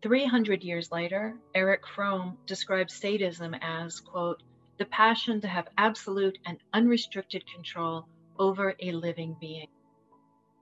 300 0.06 0.64
years 0.64 0.92
later, 0.92 1.36
Erich 1.56 1.88
Fromm 1.88 2.38
describes 2.46 2.94
sadism 2.94 3.56
as, 3.56 4.00
quote, 4.02 4.44
the 4.78 4.86
passion 4.86 5.42
to 5.42 5.48
have 5.48 5.68
absolute 5.80 6.38
and 6.46 6.60
unrestricted 6.72 7.44
control 7.52 8.08
over 8.38 8.76
a 8.80 8.92
living 8.92 9.36
being. 9.42 9.68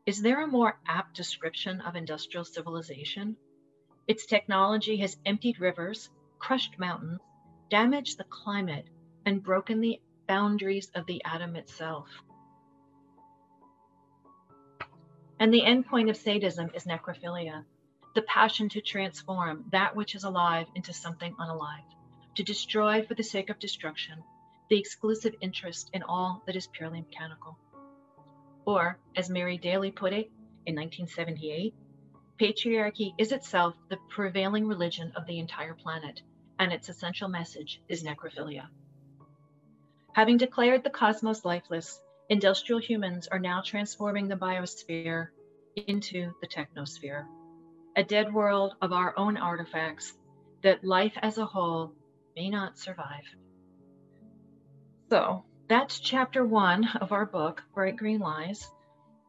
Is 0.05 0.21
there 0.21 0.41
a 0.41 0.47
more 0.47 0.79
apt 0.87 1.17
description 1.17 1.81
of 1.81 1.97
industrial 1.97 2.45
civilization? 2.45 3.35
Its 4.07 4.25
technology 4.25 4.95
has 4.95 5.17
emptied 5.25 5.59
rivers, 5.59 6.09
crushed 6.39 6.79
mountains, 6.79 7.19
damaged 7.69 8.17
the 8.17 8.23
climate, 8.23 8.85
and 9.25 9.43
broken 9.43 9.81
the 9.81 9.99
boundaries 10.25 10.89
of 10.95 11.05
the 11.05 11.21
atom 11.25 11.57
itself. 11.57 12.07
And 15.37 15.53
the 15.53 15.63
endpoint 15.63 16.09
of 16.09 16.15
sadism 16.15 16.71
is 16.73 16.85
necrophilia, 16.85 17.65
the 18.13 18.21
passion 18.23 18.69
to 18.69 18.81
transform 18.81 19.65
that 19.71 19.95
which 19.95 20.15
is 20.15 20.23
alive 20.23 20.67
into 20.75 20.93
something 20.93 21.35
unalive, 21.35 21.83
to 22.35 22.43
destroy 22.43 23.03
for 23.03 23.15
the 23.15 23.23
sake 23.23 23.49
of 23.49 23.59
destruction, 23.59 24.23
the 24.69 24.79
exclusive 24.79 25.33
interest 25.41 25.89
in 25.93 26.03
all 26.03 26.43
that 26.45 26.55
is 26.55 26.67
purely 26.67 27.01
mechanical. 27.01 27.57
Or, 28.65 28.97
as 29.15 29.29
Mary 29.29 29.57
Daly 29.57 29.91
put 29.91 30.13
it 30.13 30.31
in 30.65 30.75
1978, 30.75 31.73
patriarchy 32.39 33.13
is 33.17 33.31
itself 33.31 33.75
the 33.89 33.97
prevailing 34.09 34.67
religion 34.67 35.11
of 35.15 35.25
the 35.25 35.39
entire 35.39 35.73
planet, 35.73 36.21
and 36.59 36.71
its 36.71 36.89
essential 36.89 37.27
message 37.27 37.81
is 37.89 38.03
necrophilia. 38.03 38.67
Having 40.13 40.37
declared 40.37 40.83
the 40.83 40.89
cosmos 40.89 41.43
lifeless, 41.43 41.99
industrial 42.29 42.79
humans 42.79 43.27
are 43.27 43.39
now 43.39 43.61
transforming 43.61 44.27
the 44.27 44.35
biosphere 44.35 45.29
into 45.75 46.31
the 46.41 46.47
technosphere, 46.47 47.25
a 47.95 48.03
dead 48.03 48.33
world 48.33 48.75
of 48.81 48.91
our 48.91 49.13
own 49.17 49.37
artifacts 49.37 50.13
that 50.63 50.83
life 50.83 51.13
as 51.21 51.37
a 51.37 51.45
whole 51.45 51.93
may 52.35 52.49
not 52.49 52.77
survive. 52.77 53.25
So, 55.09 55.43
that's 55.67 55.99
chapter 55.99 56.45
one 56.45 56.87
of 57.01 57.11
our 57.11 57.25
book, 57.25 57.63
Bright 57.73 57.97
Green 57.97 58.19
Lies. 58.19 58.67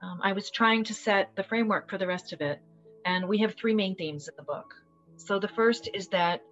Um, 0.03 0.21
I 0.23 0.33
was 0.33 0.51
trying 0.51 0.85
to 0.85 0.95
set 0.95 1.37
the 1.37 1.43
framework 1.43 1.91
for 1.91 1.99
the 1.99 2.07
rest 2.07 2.33
of 2.33 2.41
it, 2.41 2.61
and 3.05 3.29
we 3.29 3.39
have 3.39 3.55
three 3.55 3.75
main 3.75 3.95
themes 3.97 4.29
in 4.29 4.35
the 4.37 4.43
book. 4.43 4.75
So 5.17 5.39
the 5.39 5.49
first 5.49 5.89
is 5.93 6.09
that 6.09 6.43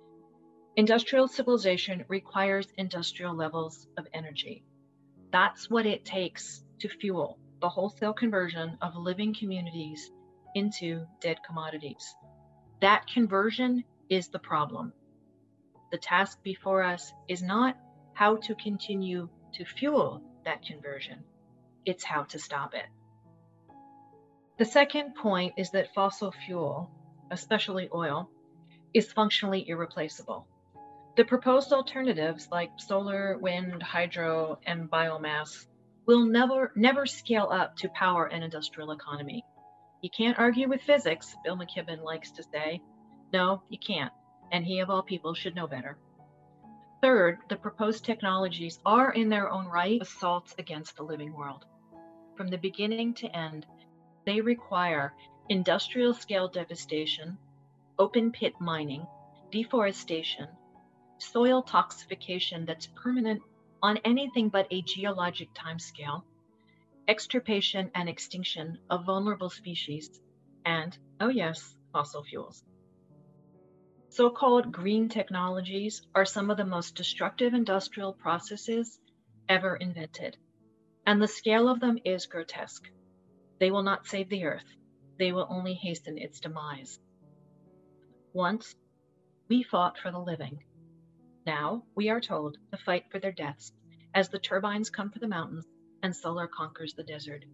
industrial 0.76 1.28
civilization 1.28 2.04
requires 2.09 2.69
industrial 2.76 3.35
levels 3.35 3.87
of 3.97 4.07
energy. 4.12 4.64
That's 5.31 5.71
what 5.71 5.87
it 5.87 6.04
takes 6.04 6.62
to 6.81 6.88
fuel 6.88 7.38
the 7.61 7.69
wholesale 7.69 8.12
conversion 8.12 8.76
of 8.83 8.97
living 8.97 9.35
communities 9.35 10.11
into 10.54 11.06
dead 11.21 11.38
commodities. 11.47 12.14
That 12.80 13.06
conversion 13.06 13.85
is 14.09 14.28
the 14.28 14.38
problem. 14.38 14.92
The 15.90 15.99
task 15.99 16.42
before 16.42 16.82
us 16.82 17.12
is 17.28 17.42
not 17.42 17.76
how 18.14 18.37
to 18.37 18.54
continue 18.54 19.28
to 19.54 19.64
fuel 19.64 20.23
that 20.44 20.64
conversion, 20.64 21.25
it's 21.85 22.04
how 22.04 22.25
to 22.25 22.38
stop 22.38 22.75
it. 22.75 22.87
The 24.59 24.64
second 24.64 25.14
point 25.14 25.54
is 25.56 25.71
that 25.71 25.94
fossil 25.94 26.32
fuel, 26.32 26.90
especially 27.30 27.88
oil, 27.94 28.30
is 28.94 29.12
functionally 29.12 29.68
irreplaceable. 29.68 30.47
The 31.16 31.25
proposed 31.25 31.73
alternatives 31.73 32.49
like 32.50 32.71
solar, 32.76 33.38
wind, 33.38 33.82
hydro, 33.82 34.59
and 34.64 34.90
biomass 34.90 35.66
will 36.07 36.24
never 36.26 36.72
never 36.74 37.07
scale 37.07 37.48
up 37.50 37.76
to 37.76 37.88
power 37.88 38.26
an 38.26 38.42
industrial 38.42 38.92
economy. 38.92 39.44
You 40.02 40.10
can't 40.10 40.38
argue 40.38 40.68
with 40.68 40.82
physics, 40.82 41.36
Bill 41.44 41.56
McKibben 41.56 42.02
likes 42.02 42.32
to 42.32 42.42
say. 42.42 42.82
No, 43.32 43.62
you 43.68 43.78
can't, 43.78 44.12
and 44.50 44.64
he 44.64 44.80
of 44.80 44.90
all 44.90 45.02
people 45.02 45.32
should 45.32 45.54
know 45.54 45.68
better. 45.68 45.96
Third, 47.00 47.38
the 47.48 47.56
proposed 47.56 48.04
technologies 48.04 48.80
are 48.84 49.12
in 49.12 49.28
their 49.28 49.48
own 49.48 49.66
right 49.66 50.02
assaults 50.02 50.56
against 50.58 50.96
the 50.96 51.04
living 51.04 51.32
world. 51.32 51.64
From 52.36 52.48
the 52.48 52.58
beginning 52.58 53.14
to 53.14 53.28
end, 53.28 53.64
they 54.26 54.40
require 54.40 55.14
industrial 55.48 56.14
scale 56.14 56.48
devastation, 56.48 57.38
open 57.96 58.32
pit 58.32 58.54
mining, 58.60 59.06
deforestation, 59.52 60.48
soil 61.18 61.62
toxification 61.62 62.66
that's 62.66 62.88
permanent 62.88 63.42
on 63.82 63.98
anything 63.98 64.48
but 64.48 64.66
a 64.72 64.82
geologic 64.82 65.54
timescale, 65.54 66.22
extirpation 67.12 67.90
and 67.94 68.09
extinction 68.09 68.79
of 68.88 69.05
vulnerable 69.05 69.51
species, 69.51 70.09
and, 70.64 70.96
oh 71.20 71.29
yes, 71.29 71.77
fossil 71.92 72.25
fuels. 72.25 72.64
So 74.09 74.31
called 74.31 74.72
green 74.72 75.11
technologies 75.11 76.01
are 76.14 76.25
some 76.25 76.51
of 76.51 76.57
the 76.57 76.64
most 76.64 76.94
destructive 76.94 77.53
industrial 77.53 78.14
processes 78.14 78.98
ever 79.46 79.77
invented. 79.77 80.38
And 81.05 81.20
the 81.20 81.29
scale 81.29 81.68
of 81.68 81.81
them 81.81 81.98
is 82.03 82.25
grotesque. 82.25 82.88
They 83.61 83.70
will 83.70 83.83
not 83.83 84.07
save 84.07 84.31
the 84.31 84.44
earth, 84.44 84.70
they 85.18 85.33
will 85.33 85.46
only 85.51 85.75
hasten 85.75 86.16
its 86.16 86.40
demise. 86.40 86.98
Once, 88.33 88.75
we 89.51 89.62
fought 89.62 89.98
for 89.98 90.11
the 90.11 90.18
living. 90.18 90.64
Now, 91.44 91.85
we 91.94 92.09
are 92.09 92.22
told 92.22 92.57
to 92.70 92.79
fight 92.79 93.05
for 93.11 93.18
their 93.18 93.33
deaths 93.33 93.70
as 94.14 94.31
the 94.31 94.38
turbines 94.38 94.88
come 94.88 95.11
for 95.11 95.18
the 95.18 95.29
mountains 95.29 95.66
and 96.02 96.14
solar 96.14 96.46
conquers 96.46 96.94
the 96.94 97.04
desert. 97.04 97.44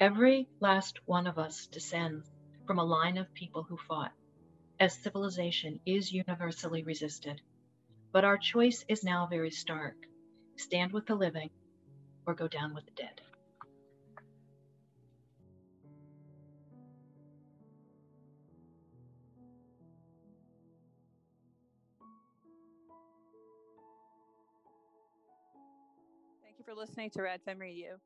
Every 0.00 0.48
last 0.60 0.98
one 1.06 1.26
of 1.26 1.38
us 1.38 1.66
descends 1.66 2.30
from 2.66 2.78
a 2.78 2.84
line 2.84 3.18
of 3.18 3.34
people 3.34 3.62
who 3.62 3.76
fought 3.76 4.12
as 4.80 4.94
civilization 4.94 5.80
is 5.84 6.12
universally 6.12 6.82
resisted. 6.82 7.40
But 8.12 8.24
our 8.24 8.38
choice 8.38 8.84
is 8.88 9.04
now 9.04 9.26
very 9.26 9.50
stark 9.50 9.96
stand 10.56 10.92
with 10.92 11.06
the 11.06 11.14
living 11.14 11.50
or 12.26 12.34
go 12.34 12.48
down 12.48 12.74
with 12.74 12.84
the 12.84 12.92
dead. 12.92 13.20
For 26.70 26.76
listening 26.76 27.10
to 27.10 27.22
Red 27.22 27.40
Fem 27.42 27.58
Radio. 27.58 27.96